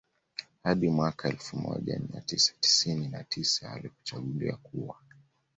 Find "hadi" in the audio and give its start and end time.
0.63-0.89